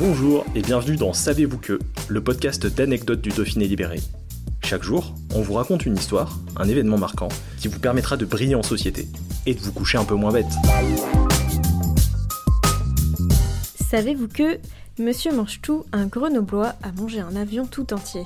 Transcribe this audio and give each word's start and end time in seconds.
Bonjour 0.00 0.46
et 0.54 0.62
bienvenue 0.62 0.96
dans 0.96 1.12
Savez-vous 1.12 1.58
que, 1.58 1.78
le 2.08 2.24
podcast 2.24 2.66
d'anecdotes 2.66 3.20
du 3.20 3.28
Dauphiné 3.28 3.68
libéré. 3.68 4.00
Chaque 4.64 4.82
jour, 4.82 5.12
on 5.34 5.42
vous 5.42 5.52
raconte 5.52 5.84
une 5.84 5.94
histoire, 5.94 6.38
un 6.56 6.66
événement 6.66 6.96
marquant, 6.96 7.28
qui 7.58 7.68
vous 7.68 7.78
permettra 7.78 8.16
de 8.16 8.24
briller 8.24 8.54
en 8.54 8.62
société 8.62 9.08
et 9.44 9.52
de 9.52 9.60
vous 9.60 9.72
coucher 9.72 9.98
un 9.98 10.06
peu 10.06 10.14
moins 10.14 10.32
bête. 10.32 10.46
Savez-vous 13.90 14.28
que 14.28 14.58
Monsieur 14.98 15.34
Manchetou, 15.34 15.84
un 15.92 16.06
grenoblois, 16.06 16.76
a 16.82 16.92
mangé 16.92 17.20
un 17.20 17.36
avion 17.36 17.66
tout 17.66 17.92
entier? 17.92 18.24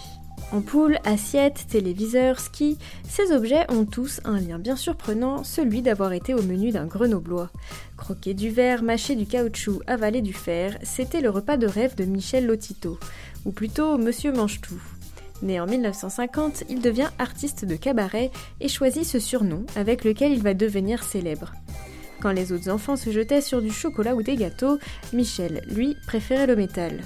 Ampoules, 0.54 1.00
assiettes, 1.04 1.66
téléviseurs, 1.68 2.38
ski, 2.38 2.78
ces 3.08 3.32
objets 3.32 3.66
ont 3.72 3.84
tous 3.84 4.20
un 4.24 4.38
lien 4.38 4.60
bien 4.60 4.76
surprenant, 4.76 5.42
celui 5.42 5.82
d'avoir 5.82 6.12
été 6.12 6.32
au 6.32 6.42
menu 6.42 6.70
d'un 6.70 6.86
grenoblois. 6.86 7.50
Croquer 7.96 8.34
du 8.34 8.50
verre, 8.50 8.84
mâcher 8.84 9.16
du 9.16 9.26
caoutchouc, 9.26 9.80
avaler 9.88 10.22
du 10.22 10.32
fer, 10.32 10.78
c'était 10.84 11.22
le 11.22 11.30
repas 11.30 11.56
de 11.56 11.66
rêve 11.66 11.96
de 11.96 12.04
Michel 12.04 12.46
Lotito, 12.46 13.00
ou 13.44 13.50
plutôt 13.50 13.98
Monsieur 13.98 14.30
Manchetou. 14.30 14.80
Né 15.42 15.58
en 15.58 15.66
1950, 15.66 16.62
il 16.70 16.80
devient 16.80 17.10
artiste 17.18 17.64
de 17.64 17.74
cabaret 17.74 18.30
et 18.60 18.68
choisit 18.68 19.04
ce 19.04 19.18
surnom 19.18 19.66
avec 19.74 20.04
lequel 20.04 20.30
il 20.30 20.40
va 20.40 20.54
devenir 20.54 21.02
célèbre. 21.02 21.52
Quand 22.20 22.30
les 22.30 22.52
autres 22.52 22.70
enfants 22.70 22.96
se 22.96 23.10
jetaient 23.10 23.40
sur 23.40 23.60
du 23.60 23.72
chocolat 23.72 24.14
ou 24.14 24.22
des 24.22 24.36
gâteaux, 24.36 24.78
Michel, 25.12 25.64
lui, 25.66 25.96
préférait 26.06 26.46
le 26.46 26.54
métal. 26.54 27.00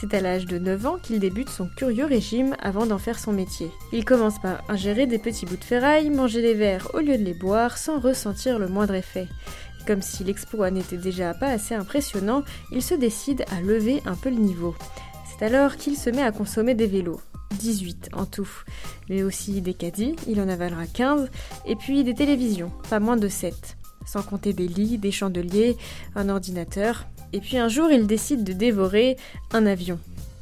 C'est 0.00 0.14
à 0.14 0.20
l'âge 0.20 0.46
de 0.46 0.58
9 0.58 0.86
ans 0.86 0.96
qu'il 1.02 1.18
débute 1.18 1.50
son 1.50 1.66
curieux 1.66 2.04
régime 2.04 2.54
avant 2.60 2.86
d'en 2.86 2.98
faire 2.98 3.18
son 3.18 3.32
métier. 3.32 3.70
Il 3.92 4.04
commence 4.04 4.38
par 4.40 4.62
ingérer 4.68 5.06
des 5.06 5.18
petits 5.18 5.44
bouts 5.44 5.56
de 5.56 5.64
ferraille, 5.64 6.08
manger 6.10 6.40
des 6.40 6.54
verres 6.54 6.88
au 6.94 6.98
lieu 6.98 7.18
de 7.18 7.24
les 7.24 7.34
boire 7.34 7.76
sans 7.76 7.98
ressentir 7.98 8.60
le 8.60 8.68
moindre 8.68 8.94
effet. 8.94 9.26
Comme 9.88 10.02
si 10.02 10.22
l'exploit 10.22 10.70
n'était 10.70 10.98
déjà 10.98 11.34
pas 11.34 11.48
assez 11.48 11.74
impressionnant, 11.74 12.44
il 12.70 12.82
se 12.82 12.94
décide 12.94 13.44
à 13.50 13.60
lever 13.60 14.00
un 14.06 14.14
peu 14.14 14.30
le 14.30 14.36
niveau. 14.36 14.76
C'est 15.26 15.44
alors 15.44 15.76
qu'il 15.76 15.96
se 15.96 16.10
met 16.10 16.22
à 16.22 16.30
consommer 16.30 16.74
des 16.74 16.86
vélos. 16.86 17.20
18 17.58 18.10
en 18.12 18.26
tout. 18.26 18.48
Mais 19.08 19.24
aussi 19.24 19.60
des 19.62 19.74
caddies, 19.74 20.14
il 20.28 20.40
en 20.40 20.48
avalera 20.48 20.86
15, 20.86 21.28
et 21.66 21.74
puis 21.74 22.04
des 22.04 22.14
télévisions, 22.14 22.70
pas 22.88 23.00
moins 23.00 23.16
de 23.16 23.28
7. 23.28 23.77
Sans 24.10 24.22
compter 24.22 24.54
des 24.54 24.68
lits, 24.68 24.96
des 24.96 25.10
chandeliers, 25.10 25.76
un 26.16 26.30
ordinateur, 26.30 27.06
et 27.34 27.40
puis 27.40 27.58
un 27.58 27.68
jour, 27.68 27.90
il 27.90 28.06
décide 28.06 28.42
de 28.42 28.54
dévorer 28.54 29.18
un 29.52 29.66
avion. 29.66 29.98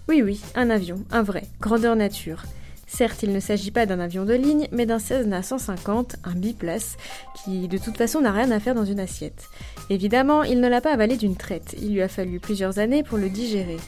Oui, 0.08 0.22
oui, 0.22 0.40
un 0.54 0.70
avion, 0.70 1.02
un 1.10 1.22
vrai, 1.22 1.42
grandeur 1.60 1.96
nature. 1.96 2.44
Certes, 2.86 3.24
il 3.24 3.32
ne 3.32 3.40
s'agit 3.40 3.72
pas 3.72 3.84
d'un 3.84 3.98
avion 3.98 4.24
de 4.24 4.34
ligne, 4.34 4.68
mais 4.70 4.86
d'un 4.86 5.00
Cessna 5.00 5.42
150, 5.42 6.14
un 6.22 6.34
biplace, 6.34 6.96
qui 7.34 7.66
de 7.66 7.76
toute 7.76 7.96
façon 7.96 8.20
n'a 8.20 8.30
rien 8.30 8.52
à 8.52 8.60
faire 8.60 8.76
dans 8.76 8.84
une 8.84 9.00
assiette. 9.00 9.48
Évidemment, 9.90 10.44
il 10.44 10.60
ne 10.60 10.68
l'a 10.68 10.80
pas 10.80 10.92
avalé 10.92 11.16
d'une 11.16 11.34
traite, 11.34 11.74
il 11.82 11.92
lui 11.92 12.02
a 12.02 12.08
fallu 12.08 12.38
plusieurs 12.38 12.78
années 12.78 13.02
pour 13.02 13.18
le 13.18 13.28
digérer. 13.28 13.78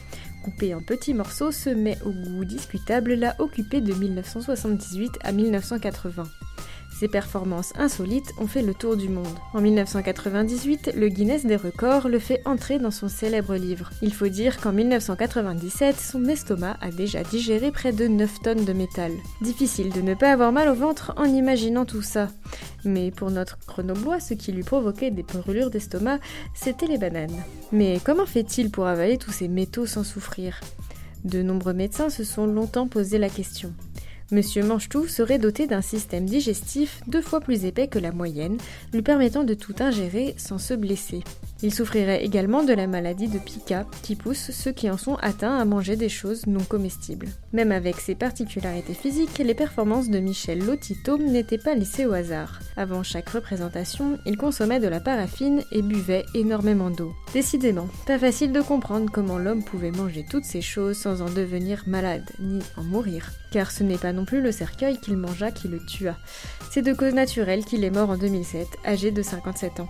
Coupé 0.43 0.75
en 0.75 0.81
petits 0.81 1.13
morceaux, 1.13 1.53
ce 1.53 1.69
mets 1.69 1.97
au 2.05 2.11
goût 2.11 2.43
discutable 2.43 3.13
l'a 3.13 3.35
occupé 3.39 3.79
de 3.79 3.93
1978 3.93 5.19
à 5.23 5.31
1980. 5.31 6.25
Ses 6.97 7.07
performances 7.07 7.73
insolites 7.77 8.33
ont 8.39 8.47
fait 8.47 8.61
le 8.61 8.73
tour 8.73 8.97
du 8.97 9.07
monde. 9.09 9.27
En 9.53 9.61
1998, 9.61 10.91
le 10.95 11.07
Guinness 11.07 11.45
des 11.45 11.55
records 11.55 12.09
le 12.09 12.19
fait 12.19 12.41
entrer 12.45 12.77
dans 12.77 12.91
son 12.91 13.07
célèbre 13.07 13.55
livre. 13.55 13.91
Il 14.01 14.13
faut 14.13 14.27
dire 14.27 14.59
qu'en 14.59 14.73
1997, 14.73 15.97
son 15.99 16.25
estomac 16.25 16.77
a 16.81 16.91
déjà 16.91 17.23
digéré 17.23 17.71
près 17.71 17.93
de 17.93 18.07
9 18.07 18.41
tonnes 18.41 18.65
de 18.65 18.73
métal. 18.73 19.11
Difficile 19.41 19.91
de 19.91 20.01
ne 20.01 20.13
pas 20.13 20.31
avoir 20.31 20.51
mal 20.51 20.67
au 20.67 20.75
ventre 20.75 21.13
en 21.15 21.25
imaginant 21.25 21.85
tout 21.85 22.01
ça. 22.01 22.27
Mais 22.83 23.11
pour 23.11 23.31
notre 23.31 23.57
chronoblois, 23.59 24.19
ce 24.19 24.33
qui 24.33 24.51
lui 24.51 24.63
provoquait 24.63 25.11
des 25.11 25.23
brûlures 25.23 25.69
d'estomac, 25.69 26.19
c'était 26.53 26.87
les 26.87 26.97
bananes. 26.97 27.43
Mais 27.71 27.99
comment 28.03 28.25
fait-il 28.25 28.71
pour 28.71 28.87
avaler 28.87 29.17
tous 29.17 29.31
ces 29.31 29.47
métaux 29.47 29.85
sans 29.85 30.03
souffrir? 30.03 30.59
De 31.25 31.41
nombreux 31.41 31.73
médecins 31.73 32.09
se 32.09 32.23
sont 32.23 32.45
longtemps 32.45 32.87
posé 32.87 33.17
la 33.17 33.29
question. 33.29 33.73
Monsieur 34.31 34.63
Manchetou 34.63 35.07
serait 35.07 35.39
doté 35.39 35.65
d'un 35.65 35.81
système 35.81 36.25
digestif 36.25 37.01
deux 37.07 37.21
fois 37.21 37.39
plus 37.39 37.65
épais 37.65 37.87
que 37.87 37.97
la 37.97 38.11
moyenne, 38.11 38.57
lui 38.93 39.01
permettant 39.01 39.43
de 39.43 39.55
tout 39.55 39.73
ingérer 39.79 40.35
sans 40.37 40.59
se 40.59 40.75
blesser. 40.75 41.23
Il 41.61 41.73
souffrirait 41.73 42.23
également 42.23 42.63
de 42.63 42.73
la 42.73 42.87
maladie 42.87 43.27
de 43.27 43.37
Pica, 43.37 43.85
qui 44.01 44.15
pousse 44.15 44.51
ceux 44.51 44.71
qui 44.71 44.89
en 44.89 44.97
sont 44.97 45.15
atteints 45.15 45.57
à 45.57 45.65
manger 45.65 45.97
des 45.97 46.07
choses 46.07 46.47
non 46.47 46.63
comestibles. 46.63 47.27
Même 47.51 47.73
avec 47.73 47.99
ses 47.99 48.15
particularités 48.15 48.93
physiques, 48.93 49.39
les 49.39 49.53
performances 49.53 50.09
de 50.09 50.19
Michel 50.19 50.65
Lotito 50.65 51.17
n'étaient 51.17 51.57
pas 51.57 51.75
laissées 51.75 52.05
au 52.05 52.13
hasard. 52.13 52.59
Avant 52.77 53.03
chaque 53.03 53.27
représentation, 53.29 54.17
il 54.25 54.37
consommait 54.37 54.79
de 54.79 54.87
la 54.87 55.01
paraffine 55.01 55.61
et 55.73 55.81
buvait 55.81 56.25
énormément 56.33 56.91
d'eau. 56.91 57.11
Décidément, 57.33 57.89
pas 58.07 58.17
facile 58.17 58.53
de 58.53 58.61
comprendre 58.61 59.11
comment 59.11 59.37
l'homme 59.37 59.63
pouvait 59.63 59.91
manger 59.91 60.25
toutes 60.29 60.45
ces 60.45 60.61
choses 60.61 60.97
sans 60.97 61.21
en 61.21 61.29
devenir 61.29 61.83
malade, 61.87 62.29
ni 62.39 62.59
en 62.77 62.83
mourir. 62.83 63.31
Car 63.51 63.71
ce 63.71 63.83
n'est 63.83 63.97
pas 63.97 64.13
non 64.13 64.23
plus 64.23 64.41
le 64.41 64.53
cercueil 64.53 64.97
qu'il 64.97 65.17
mangea 65.17 65.51
qui 65.51 65.67
le 65.67 65.79
tua. 65.85 66.15
C'est 66.71 66.83
de 66.83 66.93
cause 66.93 67.13
naturelle 67.13 67.65
qu'il 67.65 67.83
est 67.83 67.89
mort 67.89 68.11
en 68.11 68.17
2007, 68.17 68.65
âgé 68.85 69.11
de 69.11 69.21
57 69.21 69.81
ans. 69.81 69.89